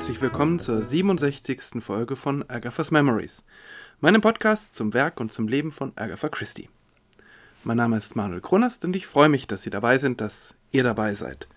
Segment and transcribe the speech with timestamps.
[0.00, 1.82] herzlich willkommen zur 67.
[1.82, 3.44] Folge von Agatha's Memories,
[4.00, 6.70] meinem Podcast zum Werk und zum Leben von Agatha Christie.
[7.64, 10.84] Mein Name ist Manuel Kronast und ich freue mich, dass Sie dabei sind, dass ihr
[10.84, 11.48] dabei seid.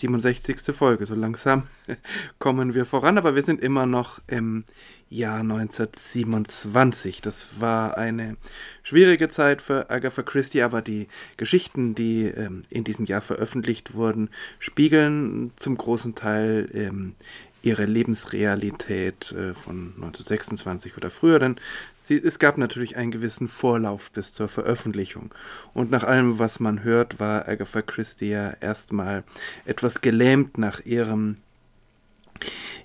[0.00, 0.74] 67.
[0.74, 1.06] Folge.
[1.06, 1.64] So langsam
[2.38, 4.64] kommen wir voran, aber wir sind immer noch im
[5.10, 7.20] Jahr 1927.
[7.20, 8.36] Das war eine
[8.82, 14.30] schwierige Zeit für Agatha Christie, aber die Geschichten, die ähm, in diesem Jahr veröffentlicht wurden,
[14.58, 17.14] spiegeln zum großen Teil ähm,
[17.62, 21.56] ihre Lebensrealität äh, von 1926 oder früher, denn
[21.96, 25.34] sie, es gab natürlich einen gewissen Vorlauf bis zur Veröffentlichung.
[25.74, 29.24] Und nach allem, was man hört, war Agatha Christie ja erstmal
[29.64, 31.36] etwas gelähmt nach ihrem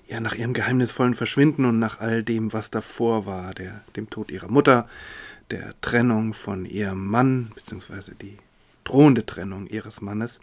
[0.06, 4.30] ja, nach ihrem geheimnisvollen Verschwinden und nach all dem, was davor war, der, dem Tod
[4.30, 4.88] ihrer Mutter,
[5.50, 8.36] der Trennung von ihrem Mann, beziehungsweise die
[8.84, 10.40] drohende Trennung ihres Mannes.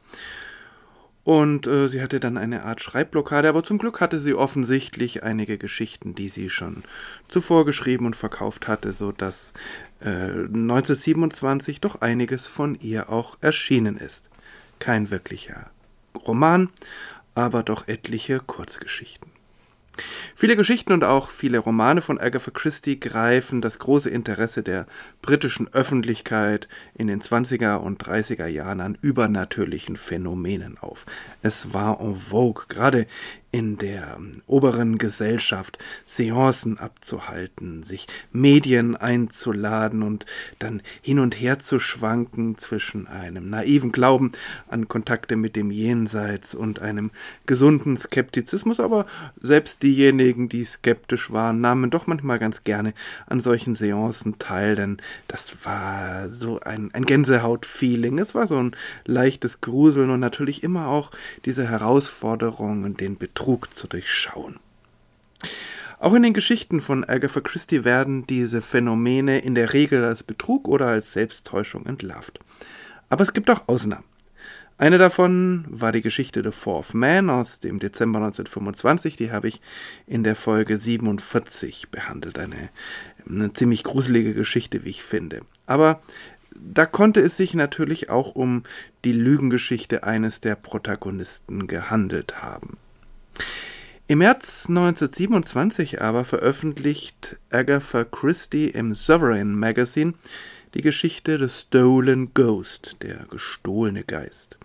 [1.24, 5.58] Und äh, sie hatte dann eine Art Schreibblockade, aber zum Glück hatte sie offensichtlich einige
[5.58, 6.84] Geschichten, die sie schon
[7.30, 9.54] zuvor geschrieben und verkauft hatte, so dass
[10.02, 14.30] äh, 1927 doch einiges von ihr auch erschienen ist.
[14.80, 15.72] Kein wirklicher
[16.28, 16.70] Roman,
[17.36, 19.33] aber doch etliche Kurzgeschichten.
[20.36, 24.88] Viele Geschichten und auch viele Romane von Agatha Christie greifen das große Interesse der
[25.22, 31.06] britischen Öffentlichkeit in den 20er und 30er Jahren an übernatürlichen Phänomenen auf.
[31.42, 33.06] Es war en vogue, gerade
[33.54, 40.26] in der oberen Gesellschaft Seancen abzuhalten, sich Medien einzuladen und
[40.58, 44.32] dann hin und her zu schwanken zwischen einem naiven Glauben
[44.70, 47.12] an Kontakte mit dem Jenseits und einem
[47.46, 49.06] gesunden Skeptizismus, aber
[49.40, 52.96] selbst diejenigen, die skeptisch waren, nahmen doch manchmal ganz gerne
[53.28, 54.98] an solchen Seancen teil, denn
[55.28, 60.88] das war so ein, ein Gänsehaut-Feeling, es war so ein leichtes Gruseln und natürlich immer
[60.88, 61.12] auch
[61.46, 64.58] diese Herausforderung und den Betrug Betrug zu durchschauen.
[66.00, 70.70] Auch in den Geschichten von Agatha Christie werden diese Phänomene in der Regel als Betrug
[70.70, 72.40] oder als Selbsttäuschung entlarvt.
[73.10, 74.06] Aber es gibt auch Ausnahmen.
[74.78, 79.60] Eine davon war die Geschichte The Fourth Man aus dem Dezember 1925, die habe ich
[80.08, 82.40] in der Folge 47 behandelt.
[82.40, 82.70] Eine,
[83.28, 85.42] eine ziemlich gruselige Geschichte, wie ich finde.
[85.66, 86.00] Aber
[86.56, 88.64] da konnte es sich natürlich auch um
[89.04, 92.78] die Lügengeschichte eines der Protagonisten gehandelt haben.
[94.08, 100.14] Im März 1927 aber veröffentlicht Agatha Christie im Sovereign Magazine
[100.74, 104.58] die Geschichte The Stolen Ghost, der gestohlene Geist.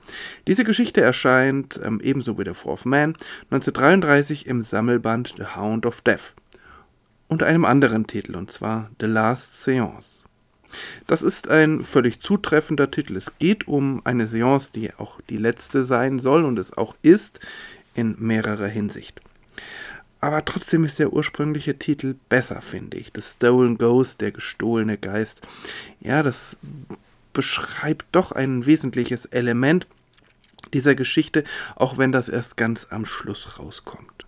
[0.47, 3.15] Diese Geschichte erscheint ähm, ebenso wie The Fourth Man
[3.51, 6.35] 1933 im Sammelband The Hound of Death
[7.29, 10.25] unter einem anderen Titel, und zwar The Last Seance.
[11.07, 13.17] Das ist ein völlig zutreffender Titel.
[13.17, 17.41] Es geht um eine Seance, die auch die letzte sein soll und es auch ist,
[17.99, 19.21] in mehrerer Hinsicht.
[20.21, 23.11] Aber trotzdem ist der ursprüngliche Titel besser, finde ich.
[23.13, 25.43] The Stolen Ghost, der gestohlene Geist.
[26.01, 26.57] Ja, das
[27.33, 29.89] beschreibt doch ein wesentliches Element
[30.73, 31.43] dieser Geschichte,
[31.75, 34.27] auch wenn das erst ganz am Schluss rauskommt.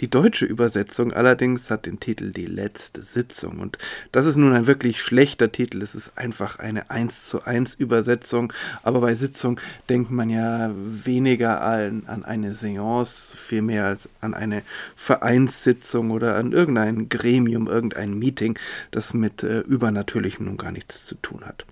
[0.00, 3.78] Die deutsche Übersetzung allerdings hat den Titel Die letzte Sitzung und
[4.12, 5.82] das ist nun ein wirklich schlechter Titel.
[5.82, 8.52] Es ist einfach eine 1 zu 1 Übersetzung,
[8.82, 14.62] aber bei Sitzung denkt man ja weniger an, an eine Seance, vielmehr als an eine
[14.96, 18.58] Vereinssitzung oder an irgendein Gremium, irgendein Meeting,
[18.90, 21.64] das mit äh, Übernatürlichem nun gar nichts zu tun hat.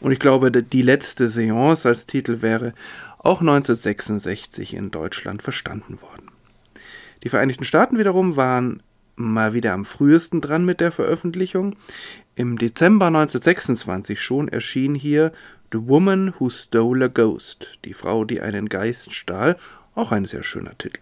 [0.00, 2.74] Und ich glaube, die letzte Seance als Titel wäre
[3.18, 6.21] auch 1966 in Deutschland verstanden worden.
[7.22, 8.82] Die Vereinigten Staaten wiederum waren
[9.14, 11.76] mal wieder am frühesten dran mit der Veröffentlichung.
[12.34, 15.32] Im Dezember 1926 schon erschien hier
[15.72, 19.56] The Woman Who Stole a Ghost, die Frau, die einen Geist stahl,
[19.94, 21.00] auch ein sehr schöner Titel.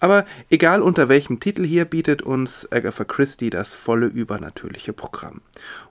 [0.00, 5.42] Aber egal unter welchem Titel hier bietet uns Agatha Christie das volle übernatürliche Programm.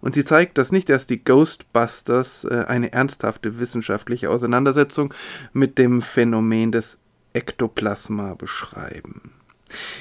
[0.02, 5.14] Und sie zeigt, dass nicht erst die Ghostbusters äh, eine ernsthafte wissenschaftliche Auseinandersetzung
[5.54, 7.00] mit dem Phänomen des
[7.34, 9.32] Ektoplasma beschreiben.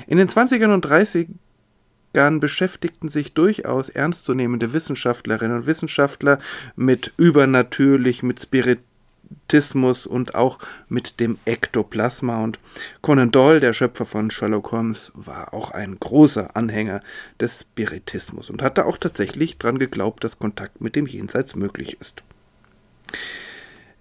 [0.07, 6.39] In den 20ern und 30ern beschäftigten sich durchaus ernstzunehmende Wissenschaftlerinnen und Wissenschaftler
[6.77, 12.43] mit übernatürlich, mit Spiritismus und auch mit dem Ektoplasma.
[12.43, 12.59] Und
[13.01, 17.01] Conan Doyle, der Schöpfer von Sherlock Holmes, war auch ein großer Anhänger
[17.39, 22.25] des Spiritismus und hatte auch tatsächlich daran geglaubt, dass Kontakt mit dem Jenseits möglich ist.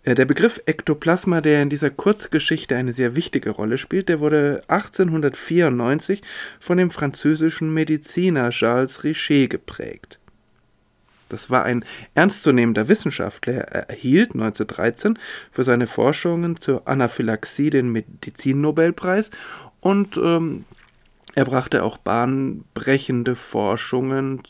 [0.09, 4.61] Äh, der Begriff Ektoplasma, der in dieser Kurzgeschichte eine sehr wichtige Rolle spielt, der wurde
[4.67, 6.21] 1894
[6.59, 10.19] von dem französischen Mediziner Charles Richer geprägt.
[11.29, 11.85] Das war ein
[12.15, 13.53] ernstzunehmender Wissenschaftler.
[13.53, 15.19] Er erhielt 1913
[15.51, 19.29] für seine Forschungen zur Anaphylaxie den Medizinnobelpreis
[19.79, 20.65] und ähm,
[21.35, 24.41] er brachte auch bahnbrechende Forschungen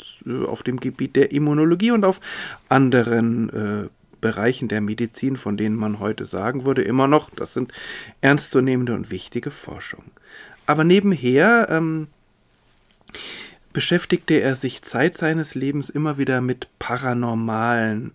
[0.47, 2.21] auf dem Gebiet der Immunologie und auf
[2.69, 3.89] anderen äh,
[4.21, 7.71] Bereichen der Medizin, von denen man heute sagen würde, immer noch, das sind
[8.21, 10.11] ernstzunehmende und wichtige Forschungen.
[10.65, 12.07] Aber nebenher ähm,
[13.73, 18.13] beschäftigte er sich Zeit seines Lebens immer wieder mit paranormalen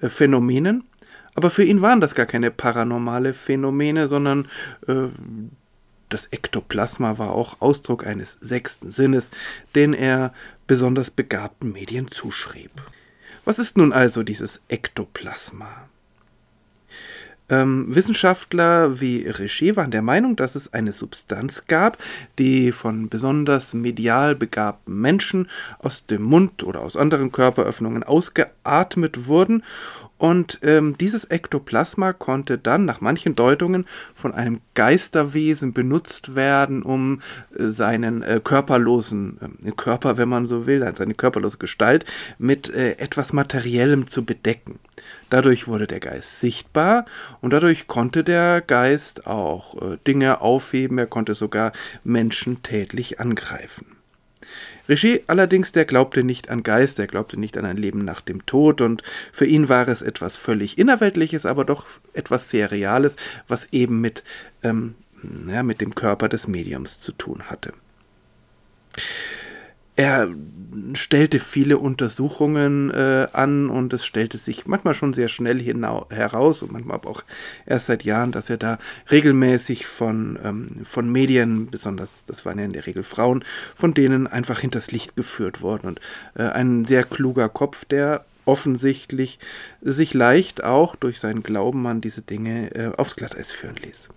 [0.00, 0.84] äh, Phänomenen.
[1.34, 4.48] Aber für ihn waren das gar keine paranormale Phänomene, sondern
[4.88, 5.08] äh,
[6.08, 9.30] das Ektoplasma war auch Ausdruck eines sechsten Sinnes,
[9.74, 10.34] den er
[10.66, 12.70] besonders begabten Medien zuschrieb.
[13.44, 15.88] Was ist nun also dieses Ektoplasma?
[17.50, 21.98] Ähm, Wissenschaftler wie Richer waren der Meinung, dass es eine Substanz gab,
[22.38, 25.48] die von besonders medial begabten Menschen
[25.80, 29.64] aus dem Mund oder aus anderen Körperöffnungen ausgeatmet wurden
[30.20, 37.22] und ähm, dieses Ektoplasma konnte dann nach manchen Deutungen von einem Geisterwesen benutzt werden, um
[37.56, 42.04] äh, seinen äh, körperlosen äh, Körper, wenn man so will, seine körperlose Gestalt
[42.36, 44.78] mit äh, etwas Materiellem zu bedecken.
[45.30, 47.06] Dadurch wurde der Geist sichtbar
[47.40, 51.72] und dadurch konnte der Geist auch äh, Dinge aufheben, er konnte sogar
[52.04, 53.99] Menschen tätlich angreifen.
[54.90, 58.44] Richer allerdings, der glaubte nicht an Geist, er glaubte nicht an ein Leben nach dem
[58.44, 59.02] Tod und
[59.32, 63.16] für ihn war es etwas völlig Innerweltliches, aber doch etwas sehr Reales,
[63.46, 64.24] was eben mit,
[64.64, 64.96] ähm,
[65.48, 67.72] ja, mit dem Körper des Mediums zu tun hatte.
[70.00, 70.30] Er
[70.94, 76.72] stellte viele Untersuchungen äh, an und es stellte sich manchmal schon sehr schnell heraus und
[76.72, 77.22] manchmal auch
[77.66, 78.78] erst seit Jahren, dass er da
[79.10, 83.44] regelmäßig von, ähm, von Medien, besonders das waren ja in der Regel Frauen,
[83.74, 86.00] von denen einfach hinters Licht geführt worden und
[86.34, 89.38] äh, ein sehr kluger Kopf, der offensichtlich
[89.82, 94.08] sich leicht auch durch seinen Glauben an diese Dinge äh, aufs Glatteis führen ließ.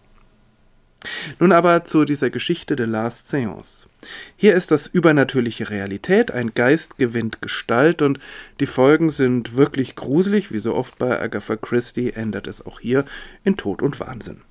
[1.39, 3.87] Nun aber zu dieser Geschichte der Last Seance.
[4.35, 8.19] Hier ist das übernatürliche Realität, ein Geist gewinnt Gestalt und
[8.59, 13.05] die Folgen sind wirklich gruselig, wie so oft bei Agatha Christie ändert es auch hier
[13.43, 14.41] in Tod und Wahnsinn.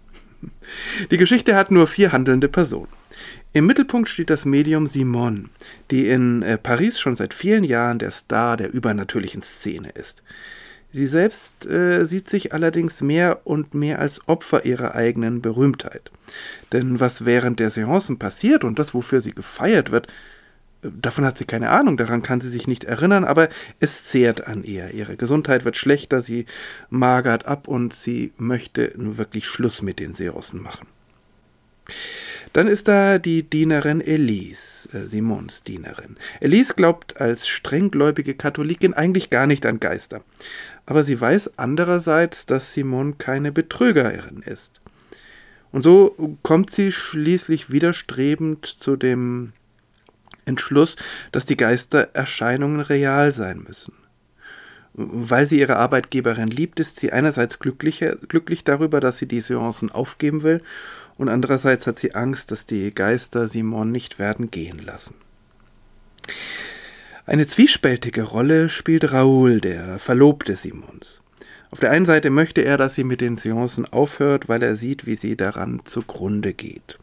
[1.11, 2.89] Die Geschichte hat nur vier handelnde Personen.
[3.53, 5.51] Im Mittelpunkt steht das Medium Simone,
[5.91, 10.23] die in äh, Paris schon seit vielen Jahren der Star der übernatürlichen Szene ist.
[10.93, 16.11] Sie selbst äh, sieht sich allerdings mehr und mehr als Opfer ihrer eigenen Berühmtheit.
[16.73, 20.09] Denn was während der Seancen passiert und das, wofür sie gefeiert wird,
[20.83, 23.49] äh, davon hat sie keine Ahnung, daran kann sie sich nicht erinnern, aber
[23.81, 24.91] es zehrt an ihr.
[24.91, 26.45] Ihre Gesundheit wird schlechter, sie
[26.91, 30.87] magert ab und sie möchte nun wirklich Schluss mit den Seancen machen.
[32.53, 36.17] Dann ist da die Dienerin Elise, äh, Simons Dienerin.
[36.41, 40.23] Elise glaubt als strenggläubige Katholikin eigentlich gar nicht an Geister
[40.87, 44.81] aber sie weiß andererseits, dass Simone keine Betrügerin ist.
[45.71, 49.53] Und so kommt sie schließlich widerstrebend zu dem
[50.45, 50.97] Entschluss,
[51.31, 53.95] dass die Geistererscheinungen real sein müssen.
[54.95, 59.91] Weil sie ihre Arbeitgeberin liebt, ist sie einerseits glücklich, glücklich darüber, dass sie die Seancen
[59.91, 60.63] aufgeben will,
[61.17, 65.15] und andererseits hat sie Angst, dass die Geister Simon nicht werden gehen lassen.
[67.25, 71.21] Eine zwiespältige Rolle spielt Raoul, der Verlobte Simons.
[71.71, 75.07] Auf der einen Seite möchte er, dass sie mit den Seancen aufhört, weil er sieht,
[75.07, 76.99] wie sie daran zugrunde geht.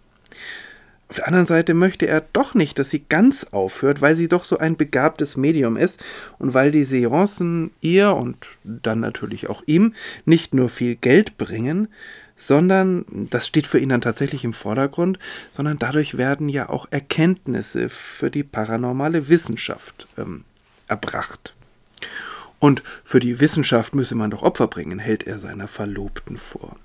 [1.08, 4.44] Auf der anderen Seite möchte er doch nicht, dass sie ganz aufhört, weil sie doch
[4.44, 6.04] so ein begabtes Medium ist
[6.38, 9.94] und weil die Seancen ihr und dann natürlich auch ihm
[10.26, 11.88] nicht nur viel Geld bringen,
[12.40, 15.20] sondern, das steht für ihn dann tatsächlich im Vordergrund,
[15.52, 20.46] sondern dadurch werden ja auch Erkenntnisse für die paranormale Wissenschaft ähm,
[20.88, 21.54] erbracht.
[22.60, 26.78] Und für die Wissenschaft müsse man doch Opfer bringen, hält er seiner Verlobten vor.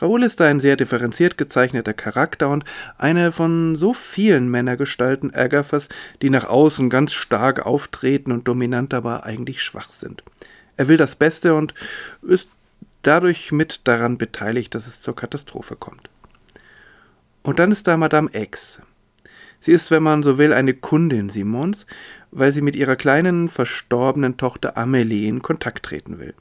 [0.00, 2.64] Raoul ist ein sehr differenziert gezeichneter Charakter und
[2.96, 5.88] eine von so vielen Männergestalten Agathas,
[6.22, 10.22] die nach außen ganz stark auftreten und dominant, aber eigentlich schwach sind.
[10.76, 11.74] Er will das Beste und
[12.22, 12.48] ist
[13.02, 16.10] dadurch mit daran beteiligt, dass es zur Katastrophe kommt.
[17.42, 18.80] Und dann ist da Madame X.
[19.60, 21.86] Sie ist, wenn man so will, eine Kundin Simons,
[22.30, 26.34] weil sie mit ihrer kleinen verstorbenen Tochter Amelie in Kontakt treten will.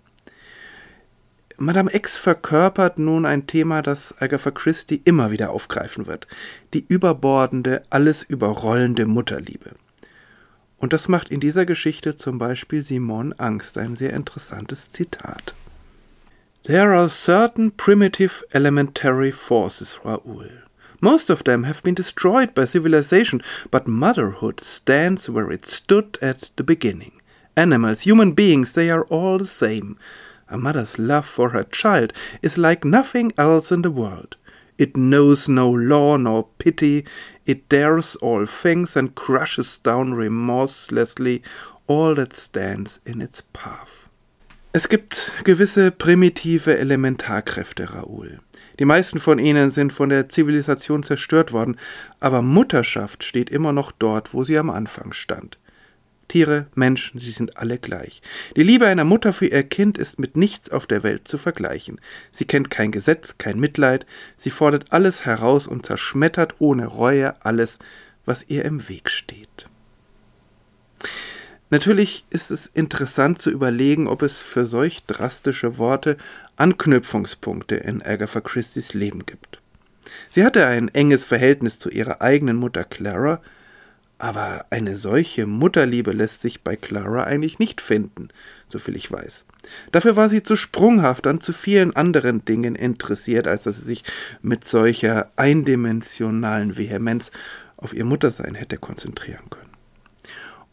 [1.60, 6.28] Madame X verkörpert nun ein Thema, das Agatha Christie immer wieder aufgreifen wird:
[6.74, 9.72] die überbordende, alles überrollende Mutterliebe.
[10.78, 15.56] Und das macht in dieser Geschichte zum Beispiel Simon Angst, ein sehr interessantes Zitat.
[16.68, 20.50] There are certain primitive elementary forces, Raoul.
[21.00, 26.52] Most of them have been destroyed by civilization, but motherhood stands where it stood at
[26.58, 27.22] the beginning.
[27.56, 29.98] Animals, human beings, they are all the same.
[30.50, 34.36] A mother's love for her child is like nothing else in the world.
[34.78, 37.06] It knows no law nor pity,
[37.46, 41.44] it dares all things and crushes down remorselessly
[41.88, 44.07] all that stands in its path.
[44.74, 48.40] Es gibt gewisse primitive Elementarkräfte, Raoul.
[48.80, 51.78] Die meisten von ihnen sind von der Zivilisation zerstört worden,
[52.20, 55.58] aber Mutterschaft steht immer noch dort, wo sie am Anfang stand.
[56.28, 58.22] Tiere, Menschen, sie sind alle gleich.
[58.58, 62.02] Die Liebe einer Mutter für ihr Kind ist mit nichts auf der Welt zu vergleichen.
[62.32, 64.06] Sie kennt kein Gesetz, kein Mitleid,
[64.36, 67.80] sie fordert alles heraus und zerschmettert ohne Reue alles,
[68.26, 69.70] was ihr im Weg steht.
[71.70, 76.18] Natürlich ist es interessant zu überlegen, ob es für solch drastische Worte
[76.56, 79.62] Anknüpfungspunkte in Agatha Christie's Leben gibt.
[80.32, 83.42] Sie hatte ein enges Verhältnis zu ihrer eigenen Mutter Clara,
[84.18, 88.30] aber eine solche Mutterliebe lässt sich bei Clara eigentlich nicht finden,
[88.68, 89.46] soviel ich weiß.
[89.92, 94.04] Dafür war sie zu sprunghaft an zu vielen anderen Dingen interessiert, als dass sie sich
[94.42, 97.32] mit solcher eindimensionalen Vehemenz
[97.76, 99.67] auf ihr Muttersein hätte konzentrieren können.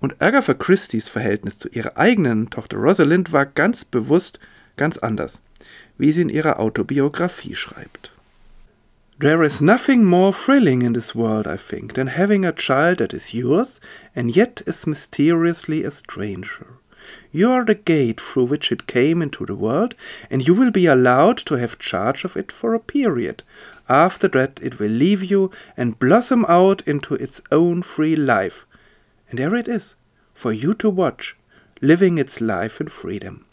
[0.00, 4.38] Und Agatha Christie's Verhältnis zu ihrer eigenen Tochter Rosalind war ganz bewusst
[4.76, 5.40] ganz anders,
[5.98, 8.10] wie sie in ihrer Autobiografie schreibt.
[9.20, 13.12] There is nothing more thrilling in this world, I think, than having a child that
[13.12, 13.80] is yours
[14.14, 16.66] and yet is mysteriously a stranger.
[17.30, 19.94] You are the gate through which it came into the world,
[20.30, 23.44] and you will be allowed to have charge of it for a period.
[23.88, 28.66] After that, it will leave you and blossom out into its own free life.
[29.34, 29.96] And there it is,
[30.32, 31.34] for you to watch,
[31.80, 33.46] living its life in freedom.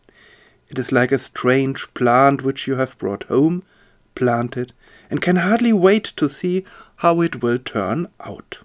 [0.69, 3.63] It is like a strange plant which you have brought home,
[4.13, 4.73] planted,
[5.09, 6.65] and can hardly wait to see
[6.97, 8.63] how it will turn out.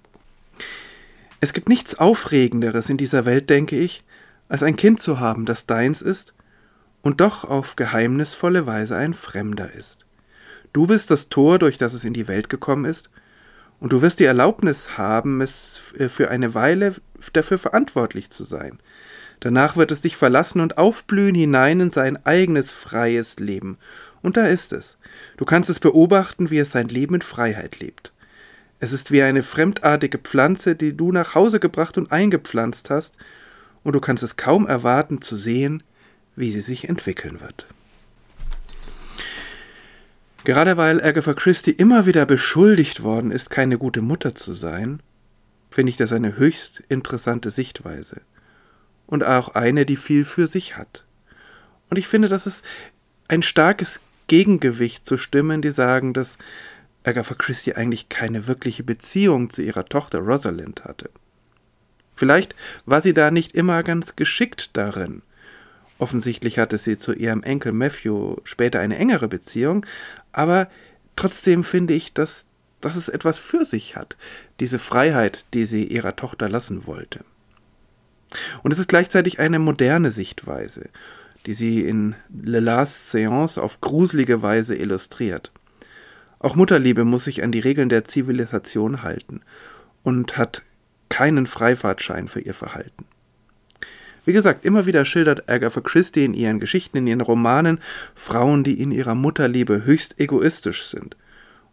[1.41, 4.05] Es gibt nichts Aufregenderes in dieser Welt, denke ich,
[4.51, 6.35] als ein Kind zu haben, das deins ist
[7.01, 10.05] und doch auf geheimnisvolle Weise ein Fremder ist.
[10.75, 13.09] Du bist das Tor, durch das es in die Welt gekommen ist,
[13.81, 16.95] und du wirst die Erlaubnis haben, es für eine Weile
[17.33, 18.79] dafür verantwortlich zu sein.
[19.41, 23.79] Danach wird es dich verlassen und aufblühen hinein in sein eigenes freies Leben
[24.27, 24.99] und da ist es.
[25.37, 28.13] Du kannst es beobachten, wie es sein Leben in Freiheit lebt.
[28.81, 33.17] Es ist wie eine fremdartige Pflanze, die du nach Hause gebracht und eingepflanzt hast,
[33.85, 35.81] und du kannst es kaum erwarten zu sehen,
[36.35, 37.69] wie sie sich entwickeln wird.
[40.47, 45.03] Gerade weil Agatha Christie immer wieder beschuldigt worden ist, keine gute Mutter zu sein,
[45.73, 48.21] finde ich das eine höchst interessante Sichtweise.
[49.09, 51.05] Und auch eine, die viel für sich hat.
[51.91, 52.63] Und ich finde, dass es
[53.27, 53.99] ein starkes
[54.29, 56.39] Gegengewicht zu Stimmen, die sagen, dass
[57.03, 61.11] Agatha Christie eigentlich keine wirkliche Beziehung zu ihrer Tochter Rosalind hatte.
[62.15, 65.23] Vielleicht war sie da nicht immer ganz geschickt darin.
[65.99, 69.87] Offensichtlich hatte sie zu ihrem Enkel Matthew später eine engere Beziehung,
[70.33, 70.69] aber
[71.17, 72.45] trotzdem finde ich, dass,
[72.81, 74.17] dass es etwas für sich hat,
[74.61, 77.25] diese Freiheit, die sie ihrer Tochter lassen wollte.
[78.63, 80.91] Und es ist gleichzeitig eine moderne Sichtweise
[81.47, 85.53] die sie in Le Last Seance auf gruselige Weise illustriert.
[86.39, 89.41] Auch Mutterliebe muss sich an die Regeln der Zivilisation halten
[90.03, 90.63] und hat
[91.09, 93.07] keinen Freifahrtschein für ihr Verhalten.
[94.27, 97.79] Wie gesagt, immer wieder schildert Agatha Christie in ihren Geschichten, in ihren Romanen
[98.17, 101.17] Frauen, die in ihrer Mutterliebe höchst egoistisch sind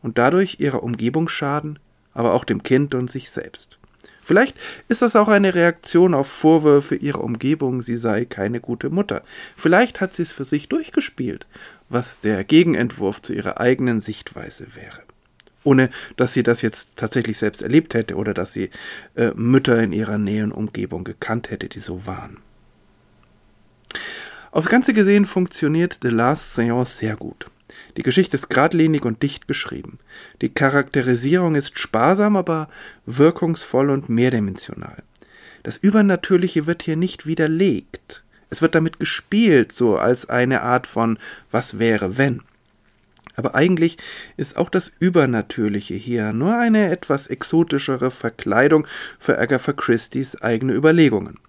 [0.03, 1.79] und dadurch ihrer Umgebung schaden,
[2.13, 3.79] aber auch dem Kind und sich selbst.
[4.21, 4.55] Vielleicht
[4.87, 9.23] ist das auch eine Reaktion auf Vorwürfe ihrer Umgebung, sie sei keine gute Mutter.
[9.57, 11.47] Vielleicht hat sie es für sich durchgespielt,
[11.89, 15.01] was der Gegenentwurf zu ihrer eigenen Sichtweise wäre.
[15.63, 18.69] Ohne dass sie das jetzt tatsächlich selbst erlebt hätte oder dass sie
[19.15, 22.37] äh, Mütter in ihrer näheren Umgebung gekannt hätte, die so waren.
[24.51, 27.47] Aufs Ganze gesehen funktioniert The Last Seance sehr gut.
[27.97, 29.99] Die Geschichte ist geradlinig und dicht beschrieben.
[30.41, 32.69] Die Charakterisierung ist sparsam, aber
[33.05, 35.03] wirkungsvoll und mehrdimensional.
[35.63, 38.23] Das Übernatürliche wird hier nicht widerlegt.
[38.49, 41.17] Es wird damit gespielt, so als eine Art von
[41.49, 42.41] Was wäre wenn.
[43.35, 43.97] Aber eigentlich
[44.37, 48.87] ist auch das Übernatürliche hier nur eine etwas exotischere Verkleidung
[49.19, 51.39] für Agatha Christie's eigene Überlegungen.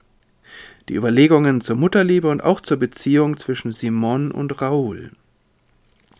[0.88, 5.12] Die Überlegungen zur Mutterliebe und auch zur Beziehung zwischen Simon und Raoul.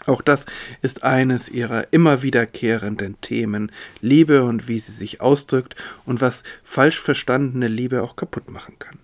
[0.07, 0.45] Auch das
[0.83, 7.01] ist eines ihrer immer wiederkehrenden Themen, Liebe und wie sie sich ausdrückt und was falsch
[7.01, 8.99] verstandene Liebe auch kaputt machen kann.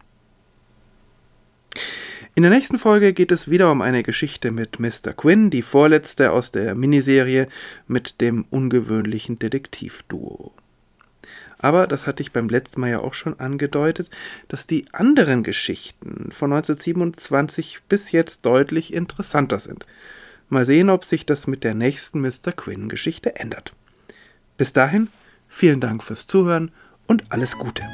[2.34, 5.12] In der nächsten Folge geht es wieder um eine Geschichte mit Mr.
[5.16, 7.48] Quinn, die vorletzte aus der Miniserie
[7.86, 10.52] mit dem ungewöhnlichen Detektivduo.
[11.58, 14.08] Aber das hatte ich beim letzten Mal ja auch schon angedeutet,
[14.48, 19.84] dass die anderen Geschichten von 1927 bis jetzt deutlich interessanter sind
[20.50, 22.50] Mal sehen, ob sich das mit der nächsten Mr.
[22.54, 23.72] Quinn-Geschichte ändert.
[24.56, 25.08] Bis dahin,
[25.48, 26.72] vielen Dank fürs Zuhören
[27.06, 27.84] und alles Gute.